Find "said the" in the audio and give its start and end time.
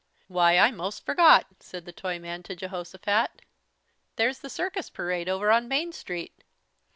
1.59-1.91